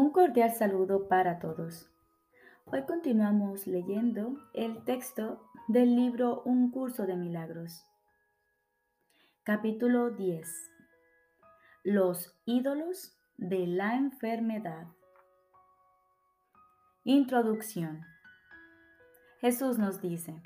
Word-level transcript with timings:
Un 0.00 0.12
cordial 0.12 0.50
saludo 0.50 1.08
para 1.08 1.38
todos. 1.40 1.86
Hoy 2.64 2.84
continuamos 2.86 3.66
leyendo 3.66 4.34
el 4.54 4.82
texto 4.84 5.46
del 5.68 5.94
libro 5.94 6.40
Un 6.46 6.70
curso 6.70 7.04
de 7.04 7.16
milagros. 7.16 7.84
Capítulo 9.42 10.08
10. 10.08 10.48
Los 11.84 12.34
ídolos 12.46 13.14
de 13.36 13.66
la 13.66 13.96
enfermedad. 13.96 14.86
Introducción. 17.04 18.00
Jesús 19.42 19.78
nos 19.78 20.00
dice, 20.00 20.42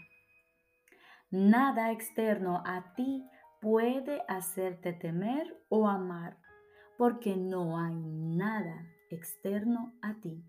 nada 1.31 1.93
externo 1.93 2.61
a 2.67 2.93
ti 2.97 3.25
puede 3.61 4.21
hacerte 4.27 4.93
temer 4.93 5.65
o 5.69 5.87
amar, 5.87 6.39
porque 6.99 7.37
no 7.37 7.79
hay 7.79 7.95
nada 7.95 8.91
externo 9.15 9.95
a 10.03 10.15
ti. 10.21 10.45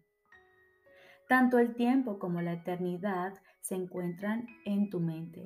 Tanto 1.27 1.57
el 1.57 1.75
tiempo 1.75 2.19
como 2.19 2.41
la 2.41 2.53
eternidad 2.53 3.33
se 3.61 3.75
encuentran 3.75 4.47
en 4.65 4.89
tu 4.89 4.99
mente 4.99 5.43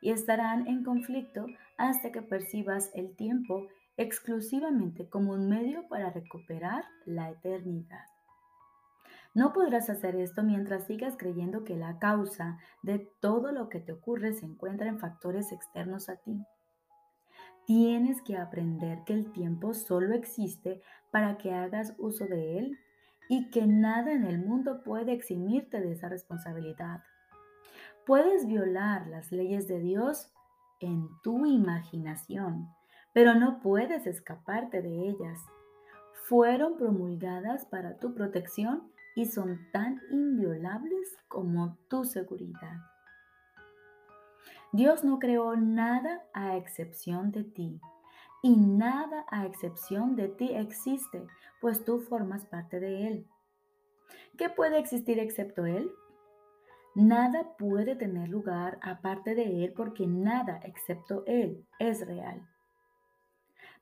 y 0.00 0.10
estarán 0.10 0.66
en 0.66 0.82
conflicto 0.82 1.46
hasta 1.76 2.10
que 2.10 2.22
percibas 2.22 2.90
el 2.94 3.14
tiempo 3.14 3.68
exclusivamente 3.96 5.08
como 5.08 5.32
un 5.32 5.48
medio 5.48 5.86
para 5.88 6.10
recuperar 6.10 6.84
la 7.04 7.30
eternidad. 7.30 8.06
No 9.34 9.52
podrás 9.52 9.88
hacer 9.90 10.16
esto 10.16 10.42
mientras 10.42 10.86
sigas 10.86 11.16
creyendo 11.16 11.62
que 11.62 11.76
la 11.76 11.98
causa 11.98 12.58
de 12.82 12.98
todo 13.20 13.52
lo 13.52 13.68
que 13.68 13.78
te 13.78 13.92
ocurre 13.92 14.32
se 14.32 14.46
encuentra 14.46 14.88
en 14.88 14.98
factores 14.98 15.52
externos 15.52 16.08
a 16.08 16.16
ti. 16.16 16.44
Tienes 17.70 18.20
que 18.22 18.36
aprender 18.36 19.04
que 19.04 19.12
el 19.12 19.30
tiempo 19.30 19.74
solo 19.74 20.12
existe 20.12 20.82
para 21.12 21.38
que 21.38 21.52
hagas 21.52 21.94
uso 21.98 22.26
de 22.26 22.58
él 22.58 22.80
y 23.28 23.48
que 23.50 23.64
nada 23.64 24.10
en 24.12 24.24
el 24.24 24.44
mundo 24.44 24.82
puede 24.82 25.12
eximirte 25.12 25.80
de 25.80 25.92
esa 25.92 26.08
responsabilidad. 26.08 27.04
Puedes 28.04 28.44
violar 28.48 29.06
las 29.06 29.30
leyes 29.30 29.68
de 29.68 29.78
Dios 29.78 30.32
en 30.80 31.06
tu 31.22 31.46
imaginación, 31.46 32.74
pero 33.12 33.34
no 33.34 33.60
puedes 33.60 34.04
escaparte 34.04 34.82
de 34.82 35.08
ellas. 35.08 35.38
Fueron 36.24 36.76
promulgadas 36.76 37.66
para 37.66 37.98
tu 37.98 38.14
protección 38.14 38.90
y 39.14 39.26
son 39.26 39.60
tan 39.72 40.00
inviolables 40.10 41.16
como 41.28 41.78
tu 41.88 42.04
seguridad. 42.04 42.80
Dios 44.72 45.02
no 45.02 45.18
creó 45.18 45.56
nada 45.56 46.24
a 46.32 46.56
excepción 46.56 47.32
de 47.32 47.44
ti. 47.44 47.80
Y 48.42 48.56
nada 48.56 49.26
a 49.30 49.44
excepción 49.44 50.16
de 50.16 50.28
ti 50.28 50.52
existe, 50.52 51.26
pues 51.60 51.84
tú 51.84 52.00
formas 52.00 52.46
parte 52.46 52.80
de 52.80 53.06
Él. 53.06 53.26
¿Qué 54.38 54.48
puede 54.48 54.78
existir 54.78 55.18
excepto 55.18 55.66
Él? 55.66 55.90
Nada 56.94 57.56
puede 57.58 57.96
tener 57.96 58.28
lugar 58.28 58.78
aparte 58.80 59.34
de 59.34 59.64
Él 59.64 59.72
porque 59.76 60.06
nada 60.06 60.60
excepto 60.64 61.24
Él 61.26 61.66
es 61.78 62.06
real. 62.06 62.48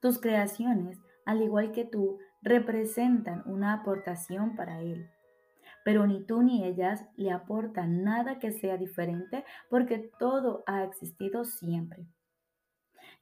Tus 0.00 0.18
creaciones, 0.18 0.98
al 1.24 1.42
igual 1.42 1.72
que 1.72 1.84
tú, 1.84 2.18
representan 2.42 3.42
una 3.46 3.74
aportación 3.74 4.56
para 4.56 4.80
Él 4.80 5.08
pero 5.88 6.06
ni 6.06 6.22
tú 6.22 6.42
ni 6.42 6.66
ellas 6.66 7.06
le 7.16 7.30
aportan 7.30 8.04
nada 8.04 8.38
que 8.38 8.52
sea 8.52 8.76
diferente 8.76 9.46
porque 9.70 10.10
todo 10.18 10.62
ha 10.66 10.84
existido 10.84 11.46
siempre. 11.46 12.06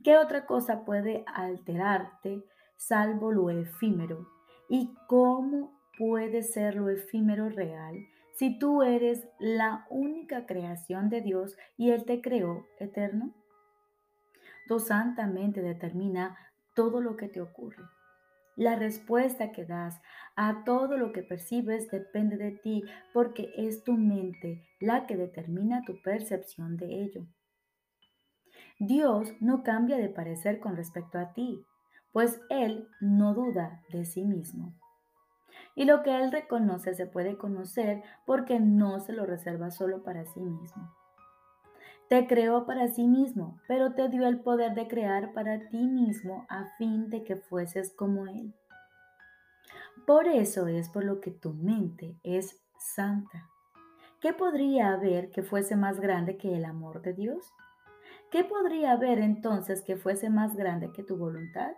¿Qué 0.02 0.18
otra 0.18 0.46
cosa 0.46 0.84
puede 0.84 1.22
alterarte 1.32 2.42
salvo 2.74 3.30
lo 3.30 3.50
efímero? 3.50 4.26
¿Y 4.68 4.92
cómo 5.06 5.78
puede 5.96 6.42
ser 6.42 6.74
lo 6.74 6.88
efímero 6.88 7.50
real 7.50 7.94
si 8.32 8.58
tú 8.58 8.82
eres 8.82 9.28
la 9.38 9.86
única 9.88 10.44
creación 10.44 11.08
de 11.08 11.20
Dios 11.20 11.56
y 11.76 11.92
Él 11.92 12.04
te 12.04 12.20
creó 12.20 12.66
eterno? 12.80 13.32
Tu 14.66 14.80
santa 14.80 15.28
mente 15.28 15.62
determina 15.62 16.36
todo 16.74 17.00
lo 17.00 17.16
que 17.16 17.28
te 17.28 17.40
ocurre. 17.40 17.84
La 18.56 18.74
respuesta 18.74 19.52
que 19.52 19.66
das 19.66 20.00
a 20.34 20.64
todo 20.64 20.96
lo 20.96 21.12
que 21.12 21.22
percibes 21.22 21.90
depende 21.90 22.38
de 22.38 22.52
ti 22.52 22.82
porque 23.12 23.52
es 23.56 23.84
tu 23.84 23.92
mente 23.92 24.66
la 24.80 25.06
que 25.06 25.16
determina 25.16 25.82
tu 25.84 26.00
percepción 26.00 26.78
de 26.78 27.02
ello. 27.02 27.26
Dios 28.78 29.32
no 29.40 29.62
cambia 29.62 29.98
de 29.98 30.08
parecer 30.08 30.58
con 30.58 30.74
respecto 30.74 31.18
a 31.18 31.34
ti, 31.34 31.66
pues 32.12 32.40
Él 32.48 32.88
no 33.00 33.34
duda 33.34 33.82
de 33.90 34.06
sí 34.06 34.24
mismo. 34.24 34.74
Y 35.74 35.84
lo 35.84 36.02
que 36.02 36.16
Él 36.16 36.32
reconoce 36.32 36.94
se 36.94 37.06
puede 37.06 37.36
conocer 37.36 38.02
porque 38.24 38.58
no 38.58 39.00
se 39.00 39.12
lo 39.12 39.26
reserva 39.26 39.70
solo 39.70 40.02
para 40.02 40.24
sí 40.24 40.40
mismo. 40.40 40.94
Te 42.08 42.28
creó 42.28 42.66
para 42.66 42.86
sí 42.88 43.08
mismo, 43.08 43.58
pero 43.66 43.94
te 43.94 44.08
dio 44.08 44.26
el 44.28 44.40
poder 44.40 44.74
de 44.74 44.86
crear 44.86 45.32
para 45.32 45.68
ti 45.68 45.88
mismo 45.88 46.46
a 46.48 46.66
fin 46.78 47.10
de 47.10 47.24
que 47.24 47.34
fueses 47.36 47.92
como 47.92 48.28
Él. 48.28 48.54
Por 50.06 50.28
eso 50.28 50.68
es 50.68 50.88
por 50.88 51.04
lo 51.04 51.20
que 51.20 51.32
tu 51.32 51.52
mente 51.52 52.16
es 52.22 52.62
santa. 52.78 53.48
¿Qué 54.20 54.32
podría 54.32 54.92
haber 54.92 55.30
que 55.30 55.42
fuese 55.42 55.74
más 55.74 55.98
grande 55.98 56.36
que 56.36 56.54
el 56.54 56.64
amor 56.64 57.02
de 57.02 57.12
Dios? 57.12 57.52
¿Qué 58.30 58.44
podría 58.44 58.92
haber 58.92 59.18
entonces 59.18 59.82
que 59.82 59.96
fuese 59.96 60.30
más 60.30 60.54
grande 60.54 60.92
que 60.92 61.02
tu 61.02 61.16
voluntad? 61.16 61.72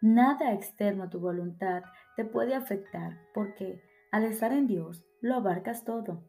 Nada 0.00 0.52
externo 0.54 1.04
a 1.04 1.10
tu 1.10 1.20
voluntad 1.20 1.82
te 2.16 2.24
puede 2.24 2.54
afectar 2.54 3.18
porque 3.34 3.82
al 4.10 4.24
estar 4.24 4.52
en 4.52 4.66
Dios 4.66 5.04
lo 5.20 5.34
abarcas 5.34 5.84
todo. 5.84 6.22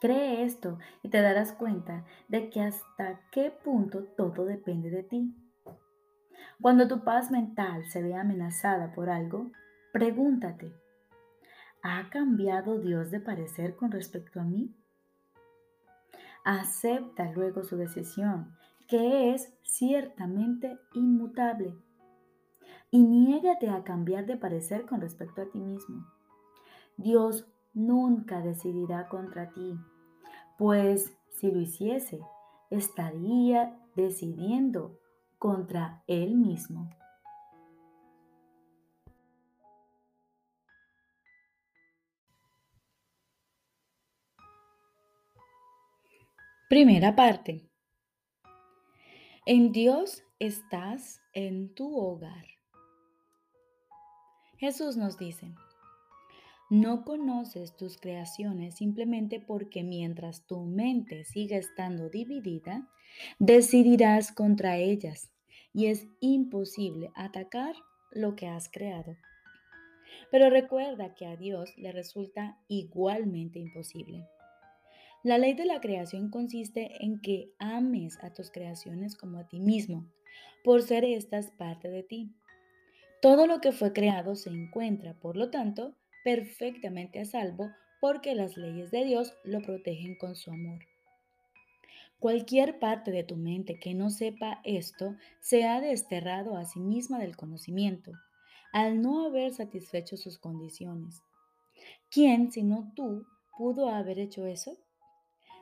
Cree 0.00 0.44
esto 0.44 0.78
y 1.02 1.08
te 1.08 1.22
darás 1.22 1.52
cuenta 1.52 2.04
de 2.28 2.50
que 2.50 2.60
hasta 2.60 3.20
qué 3.30 3.50
punto 3.50 4.04
todo 4.16 4.44
depende 4.44 4.90
de 4.90 5.02
ti. 5.02 5.34
Cuando 6.60 6.86
tu 6.88 7.02
paz 7.04 7.30
mental 7.30 7.86
se 7.86 8.02
ve 8.02 8.14
amenazada 8.14 8.92
por 8.92 9.08
algo, 9.08 9.50
pregúntate, 9.92 10.74
¿ha 11.82 12.08
cambiado 12.10 12.78
Dios 12.78 13.10
de 13.10 13.20
parecer 13.20 13.76
con 13.76 13.90
respecto 13.90 14.40
a 14.40 14.44
mí? 14.44 14.74
Acepta 16.44 17.32
luego 17.32 17.64
su 17.64 17.76
decisión, 17.76 18.56
que 18.88 19.34
es 19.34 19.52
ciertamente 19.62 20.78
inmutable, 20.94 21.74
y 22.90 23.02
niégate 23.02 23.68
a 23.68 23.82
cambiar 23.82 24.26
de 24.26 24.36
parecer 24.36 24.86
con 24.86 25.00
respecto 25.00 25.42
a 25.42 25.50
ti 25.50 25.58
mismo. 25.58 26.06
Dios 26.96 27.46
nunca 27.76 28.40
decidirá 28.40 29.06
contra 29.06 29.52
ti, 29.52 29.78
pues 30.56 31.12
si 31.30 31.50
lo 31.50 31.60
hiciese, 31.60 32.20
estaría 32.70 33.78
decidiendo 33.94 34.98
contra 35.38 36.02
él 36.06 36.36
mismo. 36.36 36.90
Primera 46.70 47.14
parte. 47.14 47.70
En 49.44 49.70
Dios 49.70 50.24
estás 50.40 51.20
en 51.32 51.72
tu 51.74 51.96
hogar. 51.96 52.46
Jesús 54.56 54.96
nos 54.96 55.18
dice, 55.18 55.54
no 56.68 57.04
conoces 57.04 57.76
tus 57.76 57.96
creaciones 57.98 58.76
simplemente 58.76 59.40
porque 59.40 59.84
mientras 59.84 60.46
tu 60.46 60.64
mente 60.64 61.24
siga 61.24 61.56
estando 61.56 62.08
dividida, 62.08 62.88
decidirás 63.38 64.32
contra 64.32 64.76
ellas 64.76 65.30
y 65.72 65.86
es 65.86 66.06
imposible 66.20 67.10
atacar 67.14 67.74
lo 68.10 68.34
que 68.34 68.48
has 68.48 68.68
creado. 68.68 69.16
Pero 70.30 70.50
recuerda 70.50 71.14
que 71.14 71.26
a 71.26 71.36
Dios 71.36 71.76
le 71.76 71.92
resulta 71.92 72.58
igualmente 72.68 73.58
imposible. 73.58 74.26
La 75.22 75.38
ley 75.38 75.54
de 75.54 75.66
la 75.66 75.80
creación 75.80 76.30
consiste 76.30 77.04
en 77.04 77.20
que 77.20 77.52
ames 77.58 78.18
a 78.22 78.32
tus 78.32 78.50
creaciones 78.50 79.16
como 79.16 79.38
a 79.38 79.48
ti 79.48 79.60
mismo, 79.60 80.06
por 80.64 80.82
ser 80.82 81.04
estas 81.04 81.50
parte 81.50 81.90
de 81.90 82.02
ti. 82.02 82.32
Todo 83.20 83.46
lo 83.46 83.60
que 83.60 83.72
fue 83.72 83.92
creado 83.92 84.34
se 84.34 84.50
encuentra, 84.50 85.14
por 85.14 85.36
lo 85.36 85.50
tanto, 85.50 85.94
perfectamente 86.26 87.20
a 87.20 87.24
salvo 87.24 87.70
porque 88.00 88.34
las 88.34 88.56
leyes 88.56 88.90
de 88.90 89.04
Dios 89.04 89.32
lo 89.44 89.62
protegen 89.62 90.16
con 90.16 90.34
su 90.34 90.50
amor. 90.50 90.80
Cualquier 92.18 92.80
parte 92.80 93.12
de 93.12 93.22
tu 93.22 93.36
mente 93.36 93.78
que 93.78 93.94
no 93.94 94.10
sepa 94.10 94.60
esto 94.64 95.14
se 95.38 95.62
ha 95.66 95.80
desterrado 95.80 96.56
a 96.56 96.64
sí 96.64 96.80
misma 96.80 97.20
del 97.20 97.36
conocimiento, 97.36 98.10
al 98.72 99.02
no 99.02 99.24
haber 99.24 99.54
satisfecho 99.54 100.16
sus 100.16 100.36
condiciones. 100.36 101.22
¿Quién, 102.10 102.50
sino 102.50 102.92
tú, 102.96 103.24
pudo 103.56 103.88
haber 103.88 104.18
hecho 104.18 104.46
eso? 104.46 104.76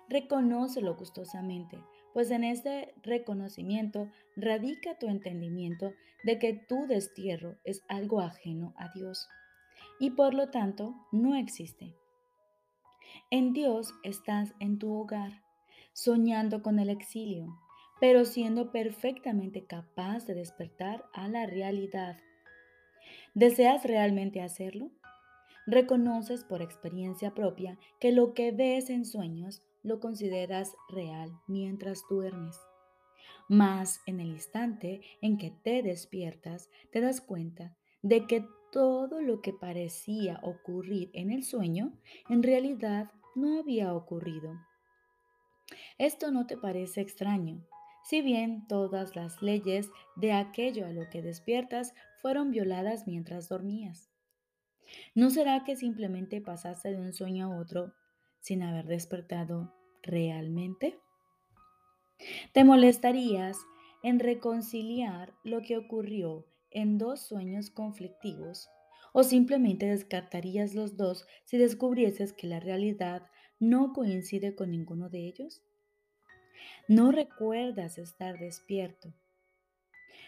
Reconócelo 0.09 0.97
gustosamente, 0.97 1.79
pues 2.15 2.31
en 2.31 2.43
este 2.43 2.95
reconocimiento 3.03 4.09
radica 4.35 4.99
tu 4.99 5.09
entendimiento 5.09 5.93
de 6.25 6.39
que 6.39 6.55
tu 6.55 6.87
destierro 6.87 7.59
es 7.65 7.85
algo 7.87 8.23
ajeno 8.23 8.73
a 8.79 8.89
Dios. 8.95 9.29
Y 10.05 10.11
por 10.11 10.35
lo 10.35 10.51
tanto 10.51 10.95
no 11.13 11.35
existe. 11.35 11.97
En 13.31 13.55
Dios 13.55 13.95
estás 14.03 14.53
en 14.61 14.79
tu 14.79 14.93
hogar, 14.93 15.43
soñando 15.95 16.63
con 16.63 16.79
el 16.79 16.91
exilio, 16.91 17.59
pero 18.01 18.27
siendo 18.27 18.71
perfectamente 18.71 19.65
capaz 19.65 20.27
de 20.27 20.35
despertar 20.35 21.07
a 21.15 21.27
la 21.29 21.47
realidad. 21.47 22.19
¿Deseas 23.33 23.85
realmente 23.85 24.43
hacerlo? 24.43 24.91
Reconoces 25.67 26.45
por 26.45 26.61
experiencia 26.61 27.31
propia 27.33 27.79
que 27.99 28.13
lo 28.13 28.35
que 28.35 28.53
ves 28.53 28.91
en 28.91 29.07
sueños 29.07 29.63
lo 29.83 30.01
consideras 30.01 30.77
real 30.91 31.33
mientras 31.47 32.03
duermes. 32.11 32.61
Mas 33.49 34.03
en 34.05 34.21
el 34.21 34.29
instante 34.29 35.01
en 35.23 35.39
que 35.39 35.51
te 35.51 35.83
despiertas, 35.83 36.69
te 36.93 37.01
das 37.01 37.23
cuenta 37.23 37.75
de 38.03 38.27
que 38.27 38.45
todo 38.75 39.23
lo 39.23 39.41
que 39.41 39.53
parecía 39.53 40.41
ocurrir 40.43 41.09
en 41.13 41.31
el 41.31 41.45
sueño, 41.45 41.93
en 42.29 42.43
realidad 42.43 43.09
no 43.37 43.61
había 43.61 43.95
ocurrido. 43.95 44.53
Esto 45.97 46.33
no 46.33 46.49
te 46.49 46.57
parece 46.57 47.01
extraño, 47.01 47.65
si 48.03 48.21
bien 48.21 48.67
todas 48.67 49.15
las 49.15 49.41
leyes 49.43 49.91
de 50.17 50.33
aquello 50.33 50.87
a 50.87 50.91
lo 50.91 51.09
que 51.09 51.23
despiertas 51.23 51.95
fueron 52.21 52.51
violadas 52.51 53.07
mientras 53.07 53.49
dormías. 53.49 54.11
¿No 55.15 55.31
será 55.31 55.63
que 55.63 55.77
simplemente 55.77 56.41
pasaste 56.41 56.91
de 56.91 57.01
un 57.01 57.13
sueño 57.13 57.53
a 57.53 57.61
otro 57.61 57.93
sin 58.41 58.65
haber 58.65 58.87
despertado 58.87 59.73
realmente? 60.03 60.99
¿Te 62.53 62.65
molestarías 62.65 63.57
en 64.03 64.19
reconciliar 64.19 65.33
lo 65.45 65.63
que 65.63 65.77
ocurrió 65.77 66.45
en 66.75 66.99
dos 66.99 67.21
sueños 67.21 67.71
conflictivos? 67.71 68.69
¿O 69.13 69.23
simplemente 69.23 69.87
descartarías 69.87 70.75
los 70.75 70.97
dos 70.97 71.27
si 71.45 71.57
descubrieses 71.57 72.33
que 72.33 72.47
la 72.47 72.61
realidad 72.61 73.23
no 73.59 73.93
coincide 73.93 74.55
con 74.55 74.71
ninguno 74.71 75.09
de 75.09 75.27
ellos? 75.27 75.63
No 76.89 77.13
recuerdas 77.13 77.97
estar 77.99 78.39
despierto. 78.39 79.15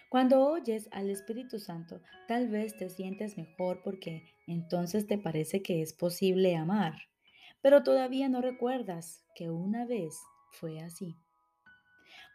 Cuando 0.08 0.46
oyes 0.46 0.88
al 0.93 1.10
Espíritu 1.10 1.58
Santo, 1.58 2.00
tal 2.28 2.48
vez 2.48 2.76
te 2.76 2.88
sientes 2.88 3.37
mejor 3.37 3.82
porque 3.82 4.22
entonces 4.46 5.06
te 5.06 5.19
parece 5.19 5.62
que 5.62 5.82
es 5.82 5.93
posible 5.93 6.54
amar, 6.56 6.94
pero 7.60 7.82
todavía 7.82 8.28
no 8.28 8.40
recuerdas 8.40 9.25
que 9.34 9.50
una 9.50 9.84
vez 9.84 10.16
fue 10.52 10.81
así. 10.81 11.16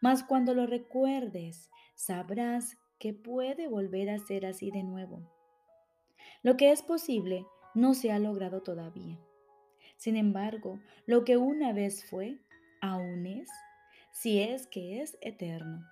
Mas 0.02 0.24
cuando 0.24 0.54
lo 0.54 0.68
recuerdes, 0.68 1.70
sabrás 1.96 2.78
que 3.02 3.14
puede 3.14 3.68
volver 3.68 4.12
a 4.12 4.20
ser 4.20 4.46
así 4.46 4.70
de 4.70 4.84
nuevo. 4.84 5.28
Lo 6.44 6.56
que 6.56 6.72
es 6.72 6.84
posible 6.84 7.48
no 7.74 7.96
se 7.96 8.12
ha 8.12 8.20
logrado 8.20 8.62
todavía. 8.62 9.20
Sin 9.98 10.16
embargo, 10.16 10.80
lo 11.08 11.26
que 11.26 11.36
una 11.36 11.74
vez 11.74 12.06
fue, 12.06 12.38
aún 12.80 13.26
es, 13.26 13.50
si 14.12 14.40
es 14.40 14.68
que 14.68 15.02
es 15.02 15.18
eterno. 15.22 15.84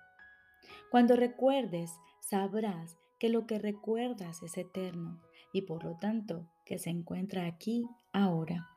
Cuando 0.88 1.16
recuerdes, 1.16 1.90
sabrás 2.20 2.96
que 3.18 3.28
lo 3.28 3.44
que 3.44 3.58
recuerdas 3.58 4.40
es 4.44 4.56
eterno 4.56 5.20
y 5.52 5.62
por 5.62 5.82
lo 5.82 5.98
tanto 5.98 6.48
que 6.64 6.78
se 6.78 6.90
encuentra 6.90 7.46
aquí 7.46 7.88
ahora. 8.12 8.68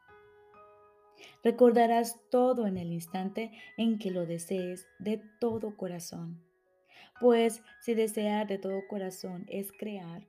Recordarás 1.43 2.19
todo 2.31 2.65
en 2.65 2.77
el 2.77 2.91
instante 2.91 3.51
en 3.77 3.99
que 3.99 4.09
lo 4.09 4.25
desees 4.25 4.87
de 4.97 5.21
todo 5.39 5.77
corazón. 5.77 6.41
Pues 7.19 7.61
si 7.81 7.93
desear 7.93 8.47
de 8.47 8.57
todo 8.57 8.87
corazón 8.89 9.45
es 9.47 9.71
crear, 9.71 10.27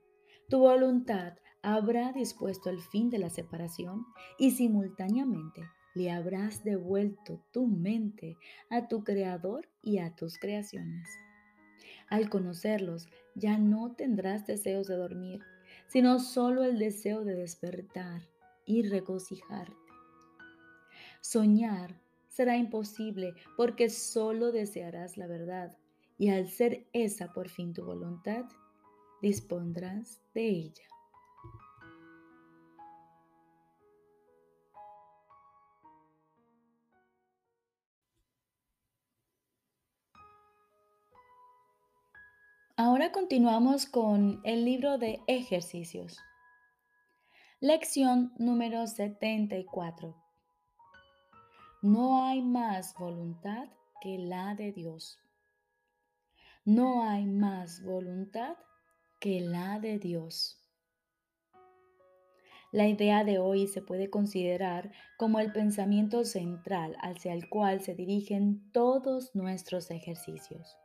tu 0.49 0.59
voluntad 0.59 1.33
habrá 1.61 2.11
dispuesto 2.11 2.69
el 2.69 2.79
fin 2.79 3.09
de 3.09 3.17
la 3.17 3.29
separación 3.29 4.05
y 4.37 4.51
simultáneamente 4.51 5.63
le 5.95 6.11
habrás 6.11 6.63
devuelto 6.63 7.41
tu 7.51 7.65
mente 7.67 8.37
a 8.69 8.87
tu 8.87 9.03
creador 9.03 9.67
y 9.81 9.97
a 9.97 10.13
tus 10.13 10.37
creaciones. 10.37 11.09
Al 12.09 12.29
conocerlos, 12.29 13.07
ya 13.33 13.57
no 13.57 13.95
tendrás 13.95 14.45
deseos 14.45 14.87
de 14.87 14.97
dormir, 14.97 15.41
sino 15.87 16.19
solo 16.19 16.63
el 16.63 16.77
deseo 16.77 17.23
de 17.23 17.35
despertar 17.35 18.21
y 18.65 18.83
regocijarte. 18.83 19.75
Soñar 21.21 21.99
será 22.27 22.57
imposible 22.57 23.33
porque 23.57 23.89
solo 23.89 24.51
desearás 24.51 25.17
la 25.17 25.25
verdad 25.25 25.75
y 26.17 26.29
al 26.29 26.47
ser 26.47 26.87
esa 26.93 27.33
por 27.33 27.49
fin 27.49 27.73
tu 27.73 27.83
voluntad, 27.85 28.45
dispondrás 29.21 30.21
de 30.33 30.49
ella. 30.49 30.83
Ahora 42.77 43.13
continuamos 43.13 43.85
con 43.85 44.41
el 44.43 44.65
libro 44.65 44.97
de 44.97 45.21
ejercicios. 45.27 46.19
Lección 47.61 48.33
número 48.37 48.85
74. 48.85 50.13
No 51.81 52.25
hay 52.25 52.41
más 52.41 52.93
voluntad 52.99 53.69
que 54.01 54.17
la 54.17 54.55
de 54.55 54.73
Dios. 54.73 55.24
No 56.65 57.07
hay 57.07 57.27
más 57.27 57.83
voluntad 57.83 58.57
que 59.19 59.39
la 59.39 59.79
de 59.79 59.99
Dios. 59.99 60.59
La 62.71 62.87
idea 62.87 63.23
de 63.23 63.37
hoy 63.37 63.67
se 63.67 63.83
puede 63.83 64.09
considerar 64.09 64.91
como 65.15 65.39
el 65.39 65.51
pensamiento 65.51 66.25
central 66.25 66.97
hacia 67.01 67.33
el 67.33 67.49
cual 67.49 67.81
se 67.81 67.93
dirigen 67.93 68.71
todos 68.71 69.35
nuestros 69.35 69.91
ejercicios. 69.91 70.75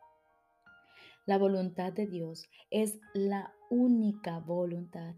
La 1.25 1.39
voluntad 1.39 1.95
de 1.95 2.07
Dios 2.07 2.51
es 2.71 3.01
la 3.15 3.55
única 3.71 4.39
voluntad. 4.39 5.15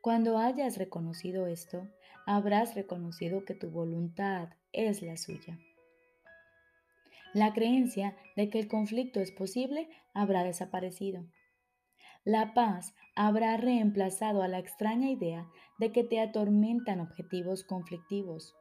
Cuando 0.00 0.36
hayas 0.36 0.78
reconocido 0.78 1.46
esto, 1.46 1.86
habrás 2.26 2.74
reconocido 2.74 3.44
que 3.44 3.54
tu 3.54 3.70
voluntad 3.70 4.48
es 4.72 5.00
la 5.00 5.16
suya. 5.16 5.60
La 7.34 7.52
creencia 7.52 8.16
de 8.36 8.48
que 8.48 8.60
el 8.60 8.68
conflicto 8.68 9.20
es 9.20 9.32
posible 9.32 9.88
habrá 10.14 10.44
desaparecido. 10.44 11.26
La 12.24 12.54
paz 12.54 12.94
habrá 13.16 13.56
reemplazado 13.56 14.42
a 14.42 14.48
la 14.48 14.60
extraña 14.60 15.10
idea 15.10 15.48
de 15.78 15.90
que 15.90 16.04
te 16.04 16.20
atormentan 16.20 17.00
objetivos 17.00 17.64
conflictivos. 17.64 18.54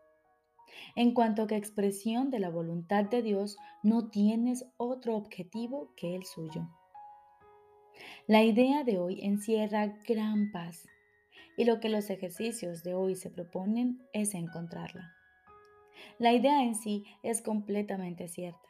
En 0.95 1.13
cuanto 1.13 1.45
que 1.45 1.55
expresión 1.55 2.31
de 2.31 2.39
la 2.39 2.49
voluntad 2.49 3.05
de 3.05 3.21
Dios, 3.21 3.57
no 3.83 4.09
tienes 4.09 4.65
otro 4.77 5.15
objetivo 5.15 5.93
que 5.95 6.15
el 6.15 6.25
suyo. 6.25 6.67
La 8.25 8.41
idea 8.41 8.83
de 8.83 8.97
hoy 8.97 9.23
encierra 9.23 9.99
gran 10.07 10.51
paz 10.51 10.87
y 11.57 11.65
lo 11.65 11.79
que 11.79 11.89
los 11.89 12.09
ejercicios 12.09 12.81
de 12.81 12.95
hoy 12.95 13.15
se 13.15 13.29
proponen 13.29 14.01
es 14.13 14.33
encontrarla. 14.33 15.13
La 16.19 16.33
idea 16.33 16.63
en 16.63 16.75
sí 16.75 17.05
es 17.23 17.41
completamente 17.41 18.27
cierta. 18.27 18.69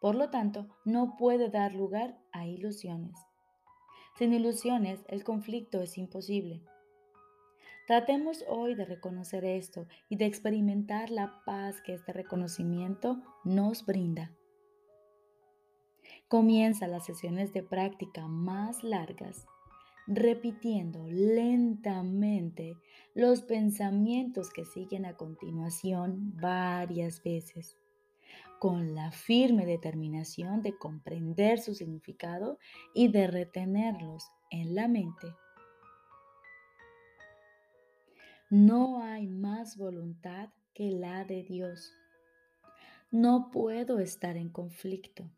Por 0.00 0.14
lo 0.14 0.30
tanto, 0.30 0.68
no 0.84 1.16
puede 1.16 1.48
dar 1.48 1.74
lugar 1.74 2.18
a 2.32 2.46
ilusiones. 2.46 3.16
Sin 4.18 4.32
ilusiones, 4.32 5.04
el 5.08 5.24
conflicto 5.24 5.80
es 5.80 5.98
imposible. 5.98 6.62
Tratemos 7.86 8.44
hoy 8.48 8.74
de 8.74 8.84
reconocer 8.84 9.44
esto 9.44 9.86
y 10.08 10.16
de 10.16 10.26
experimentar 10.26 11.10
la 11.10 11.42
paz 11.44 11.80
que 11.82 11.94
este 11.94 12.12
reconocimiento 12.12 13.22
nos 13.44 13.86
brinda. 13.86 14.32
Comienza 16.28 16.88
las 16.88 17.06
sesiones 17.06 17.52
de 17.52 17.62
práctica 17.62 18.26
más 18.26 18.82
largas 18.82 19.46
repitiendo 20.06 21.06
lentamente 21.08 22.76
los 23.14 23.42
pensamientos 23.42 24.50
que 24.50 24.64
siguen 24.64 25.04
a 25.04 25.16
continuación 25.16 26.34
varias 26.40 27.22
veces, 27.22 27.76
con 28.58 28.94
la 28.94 29.10
firme 29.10 29.66
determinación 29.66 30.62
de 30.62 30.76
comprender 30.76 31.58
su 31.58 31.74
significado 31.74 32.58
y 32.94 33.08
de 33.08 33.26
retenerlos 33.26 34.30
en 34.50 34.74
la 34.74 34.88
mente. 34.88 35.26
No 38.48 39.02
hay 39.02 39.26
más 39.26 39.76
voluntad 39.76 40.50
que 40.72 40.90
la 40.92 41.24
de 41.24 41.42
Dios. 41.42 41.92
No 43.10 43.50
puedo 43.50 43.98
estar 43.98 44.36
en 44.36 44.50
conflicto. 44.50 45.28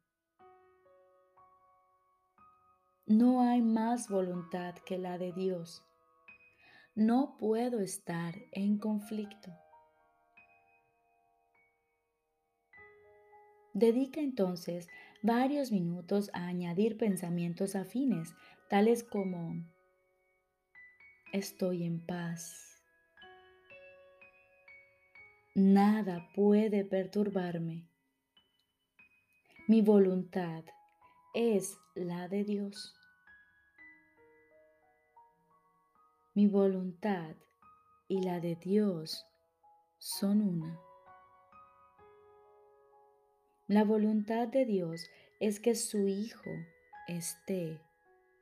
No 3.09 3.41
hay 3.41 3.63
más 3.63 4.11
voluntad 4.11 4.75
que 4.85 4.99
la 4.99 5.17
de 5.17 5.33
Dios. 5.33 5.83
No 6.95 7.39
puedo 7.39 7.81
estar 7.81 8.35
en 8.53 8.77
conflicto. 8.77 9.51
Dedica 13.73 14.21
entonces 14.21 14.89
varios 15.23 15.73
minutos 15.73 16.31
a 16.35 16.49
añadir 16.49 16.99
pensamientos 16.99 17.77
afines, 17.77 18.35
tales 18.69 19.05
como, 19.05 19.55
estoy 21.33 21.85
en 21.85 22.05
paz. 22.05 22.83
Nada 25.55 26.29
puede 26.35 26.85
perturbarme. 26.85 27.89
Mi 29.67 29.81
voluntad 29.81 30.63
es 31.39 31.79
la 31.95 32.27
de 32.27 32.43
Dios. 32.43 32.97
Mi 36.35 36.49
voluntad 36.49 37.37
y 38.09 38.23
la 38.23 38.41
de 38.41 38.57
Dios 38.57 39.25
son 40.01 40.43
una. 40.43 40.81
La 43.69 43.85
voluntad 43.85 44.49
de 44.49 44.65
Dios 44.65 45.09
es 45.39 45.61
que 45.61 45.77
su 45.77 46.09
Hijo 46.09 46.51
esté 47.07 47.81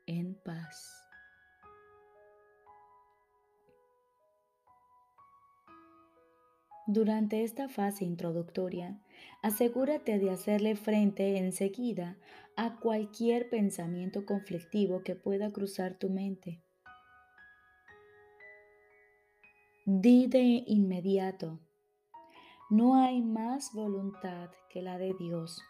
en 0.07 0.35
paz. 0.35 1.06
Durante 6.87 7.43
esta 7.43 7.69
fase 7.69 8.05
introductoria, 8.05 8.97
asegúrate 9.43 10.21
de 10.21 10.31
hacerle 10.31 10.77
frente 10.77 11.37
enseguida 11.37 12.17
a 12.55 12.77
cualquier 12.79 13.51
pensamiento 13.51 14.25
conflictivo 14.25 15.03
que 15.03 15.17
pueda 15.17 15.53
cruzar 15.53 15.99
tu 15.99 16.11
mente. 16.11 16.63
Di 19.85 20.29
de 20.29 20.63
inmediato, 20.67 21.59
no 22.71 22.95
hay 22.95 23.21
más 23.21 23.73
voluntad 23.73 24.51
que 24.69 24.81
la 24.81 24.97
de 24.97 25.13
Dios. 25.15 25.61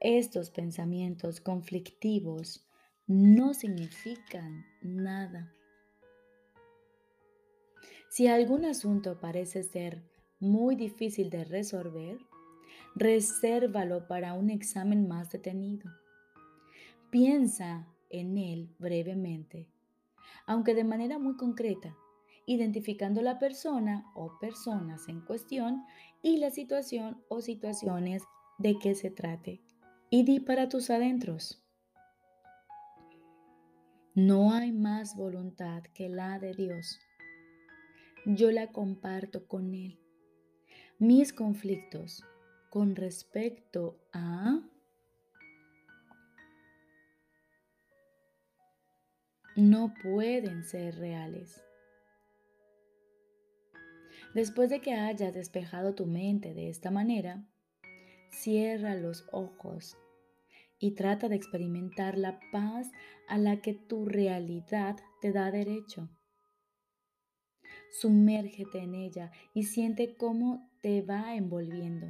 Estos 0.00 0.50
pensamientos 0.50 1.40
conflictivos 1.40 2.68
no 3.06 3.54
significan 3.54 4.64
nada. 4.80 5.52
Si 8.08 8.26
algún 8.26 8.64
asunto 8.64 9.20
parece 9.20 9.62
ser 9.62 10.02
muy 10.40 10.76
difícil 10.76 11.28
de 11.28 11.44
resolver, 11.44 12.18
resérvalo 12.94 14.08
para 14.08 14.32
un 14.32 14.48
examen 14.48 15.06
más 15.08 15.30
detenido. 15.30 15.90
Piensa 17.10 17.86
en 18.08 18.38
él 18.38 18.74
brevemente, 18.78 19.68
aunque 20.46 20.74
de 20.74 20.84
manera 20.84 21.18
muy 21.18 21.36
concreta, 21.36 21.94
identificando 22.46 23.20
la 23.20 23.38
persona 23.38 24.10
o 24.14 24.38
personas 24.40 25.06
en 25.08 25.20
cuestión 25.20 25.84
y 26.22 26.38
la 26.38 26.50
situación 26.50 27.22
o 27.28 27.42
situaciones 27.42 28.22
de 28.58 28.78
que 28.78 28.94
se 28.94 29.10
trate. 29.10 29.60
Y 30.08 30.22
di 30.24 30.40
para 30.40 30.70
tus 30.70 30.88
adentros. 30.88 31.62
No 34.14 34.54
hay 34.54 34.72
más 34.72 35.14
voluntad 35.14 35.82
que 35.94 36.08
la 36.08 36.38
de 36.38 36.54
Dios 36.54 36.98
yo 38.34 38.50
la 38.50 38.72
comparto 38.72 39.46
con 39.46 39.74
Él. 39.74 39.98
Mis 40.98 41.32
conflictos 41.32 42.22
con 42.68 42.94
respecto 42.94 43.98
a 44.12 44.60
no 49.56 49.94
pueden 50.02 50.62
ser 50.62 50.96
reales. 50.96 51.64
Después 54.34 54.68
de 54.68 54.80
que 54.80 54.92
hayas 54.92 55.32
despejado 55.32 55.94
tu 55.94 56.04
mente 56.04 56.52
de 56.52 56.68
esta 56.68 56.90
manera, 56.90 57.48
cierra 58.30 58.94
los 58.94 59.26
ojos 59.32 59.96
y 60.78 60.90
trata 60.94 61.30
de 61.30 61.36
experimentar 61.36 62.18
la 62.18 62.38
paz 62.52 62.90
a 63.26 63.38
la 63.38 63.62
que 63.62 63.72
tu 63.72 64.04
realidad 64.04 64.96
te 65.22 65.32
da 65.32 65.50
derecho. 65.50 66.10
Sumérgete 67.90 68.78
en 68.78 68.94
ella 68.94 69.32
y 69.54 69.64
siente 69.64 70.16
cómo 70.16 70.68
te 70.80 71.02
va 71.02 71.34
envolviendo. 71.34 72.06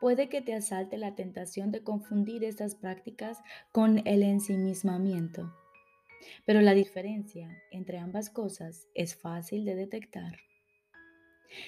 Puede 0.00 0.28
que 0.28 0.42
te 0.42 0.52
asalte 0.54 0.98
la 0.98 1.14
tentación 1.14 1.70
de 1.70 1.84
confundir 1.84 2.42
estas 2.42 2.74
prácticas 2.74 3.38
con 3.70 4.04
el 4.06 4.24
ensimismamiento, 4.24 5.54
pero 6.44 6.60
la 6.60 6.74
diferencia 6.74 7.48
entre 7.70 7.98
ambas 7.98 8.28
cosas 8.28 8.88
es 8.94 9.14
fácil 9.14 9.64
de 9.64 9.76
detectar. 9.76 10.38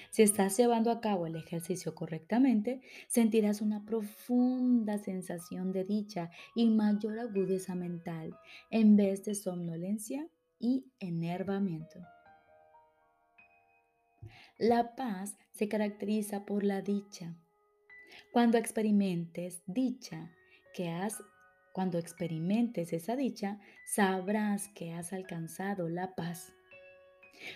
Si 0.09 0.23
estás 0.23 0.57
llevando 0.57 0.91
a 0.91 0.99
cabo 0.99 1.27
el 1.27 1.35
ejercicio 1.35 1.95
correctamente, 1.95 2.81
sentirás 3.07 3.61
una 3.61 3.85
profunda 3.85 4.97
sensación 4.97 5.71
de 5.71 5.85
dicha 5.85 6.31
y 6.55 6.69
mayor 6.69 7.19
agudeza 7.19 7.75
mental 7.75 8.35
en 8.69 8.95
vez 8.95 9.23
de 9.23 9.35
somnolencia 9.35 10.27
y 10.59 10.87
enervamiento. 10.99 11.99
La 14.57 14.95
paz 14.95 15.37
se 15.51 15.67
caracteriza 15.67 16.45
por 16.45 16.63
la 16.63 16.81
dicha. 16.81 17.35
Cuando 18.31 18.57
experimentes 18.57 19.61
dicha 19.67 20.31
que 20.73 20.89
has 20.89 21.21
cuando 21.75 21.97
experimentes 21.97 22.93
esa 22.93 23.17
dicha, 23.17 23.59
sabrás 23.85 24.69
que 24.69 24.93
has 24.93 25.11
alcanzado 25.11 25.89
la 25.89 26.15
paz. 26.15 26.53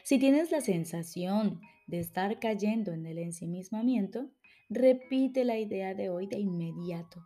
Si 0.03 0.19
tienes 0.19 0.51
la 0.51 0.59
sensación 0.59 1.61
de 1.87 2.01
estar 2.01 2.37
cayendo 2.37 2.91
en 2.91 3.05
el 3.05 3.17
ensimismamiento, 3.17 4.29
repite 4.69 5.45
la 5.45 5.57
idea 5.57 5.93
de 5.93 6.09
hoy 6.09 6.27
de 6.27 6.37
inmediato 6.37 7.25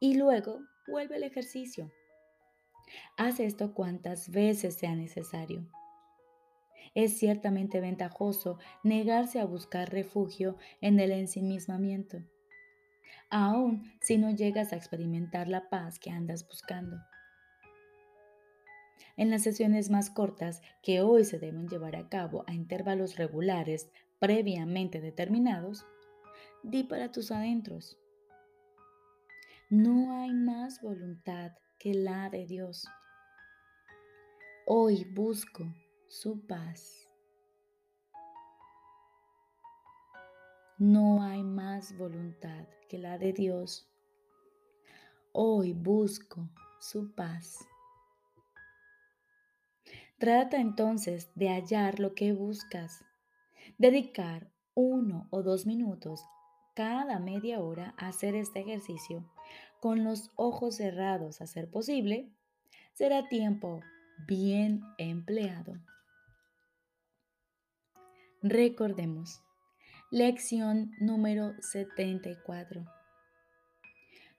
y 0.00 0.14
luego 0.14 0.60
vuelve 0.88 1.16
al 1.16 1.24
ejercicio. 1.24 1.92
Haz 3.18 3.38
esto 3.38 3.74
cuantas 3.74 4.30
veces 4.30 4.76
sea 4.76 4.96
necesario. 4.96 5.68
Es 6.94 7.18
ciertamente 7.18 7.80
ventajoso 7.80 8.58
negarse 8.82 9.40
a 9.40 9.46
buscar 9.46 9.90
refugio 9.90 10.56
en 10.80 11.00
el 11.00 11.10
ensimismamiento, 11.10 12.22
aun 13.30 13.90
si 14.00 14.18
no 14.18 14.30
llegas 14.30 14.72
a 14.72 14.76
experimentar 14.76 15.48
la 15.48 15.70
paz 15.70 15.98
que 15.98 16.10
andas 16.10 16.46
buscando. 16.46 16.98
En 19.16 19.30
las 19.30 19.42
sesiones 19.42 19.90
más 19.90 20.10
cortas 20.10 20.62
que 20.82 21.00
hoy 21.00 21.24
se 21.24 21.38
deben 21.38 21.68
llevar 21.68 21.96
a 21.96 22.08
cabo 22.08 22.44
a 22.46 22.54
intervalos 22.54 23.16
regulares 23.16 23.90
previamente 24.18 25.00
determinados, 25.00 25.86
di 26.62 26.84
para 26.84 27.10
tus 27.10 27.30
adentros. 27.30 27.98
No 29.68 30.20
hay 30.20 30.32
más 30.32 30.80
voluntad 30.82 31.52
que 31.78 31.94
la 31.94 32.28
de 32.30 32.46
Dios. 32.46 32.86
Hoy 34.66 35.04
busco 35.04 35.64
su 36.12 36.46
paz. 36.46 37.08
No 40.76 41.22
hay 41.22 41.42
más 41.42 41.96
voluntad 41.96 42.66
que 42.90 42.98
la 42.98 43.16
de 43.16 43.32
Dios. 43.32 43.90
Hoy 45.32 45.72
busco 45.72 46.50
su 46.80 47.14
paz. 47.14 47.66
Trata 50.18 50.58
entonces 50.58 51.30
de 51.34 51.48
hallar 51.48 51.98
lo 51.98 52.14
que 52.14 52.34
buscas. 52.34 53.02
Dedicar 53.78 54.50
uno 54.74 55.28
o 55.30 55.42
dos 55.42 55.64
minutos 55.64 56.22
cada 56.74 57.20
media 57.20 57.60
hora 57.60 57.94
a 57.96 58.08
hacer 58.08 58.34
este 58.34 58.60
ejercicio 58.60 59.24
con 59.80 60.04
los 60.04 60.30
ojos 60.36 60.76
cerrados 60.76 61.40
a 61.40 61.46
ser 61.46 61.70
posible 61.70 62.28
será 62.92 63.30
tiempo 63.30 63.80
bien 64.26 64.82
empleado. 64.98 65.80
Recordemos, 68.44 69.40
lección 70.10 70.90
número 70.98 71.54
74. 71.60 72.84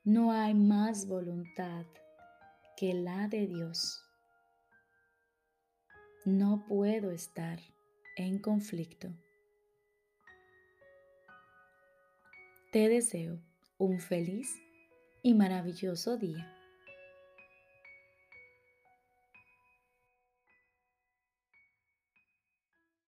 No 0.03 0.33
hay 0.33 0.53
más 0.53 1.07
voluntad 1.07 1.85
que 2.75 2.93
la 2.93 3.29
de 3.29 3.47
Dios. 3.47 4.03
No 6.25 6.65
puedo 6.67 7.11
estar 7.11 7.61
en 8.17 8.39
conflicto. 8.39 9.07
Te 12.73 12.89
deseo 12.89 13.39
un 13.77 14.01
feliz 14.01 14.53
y 15.21 15.33
maravilloso 15.33 16.17
día. 16.17 16.52